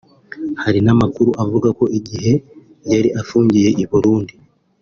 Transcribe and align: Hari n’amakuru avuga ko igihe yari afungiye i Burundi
Hari 0.63 0.79
n’amakuru 0.85 1.29
avuga 1.43 1.67
ko 1.79 1.83
igihe 1.97 2.31
yari 2.91 3.09
afungiye 3.21 3.69
i 3.83 3.85
Burundi 3.91 4.33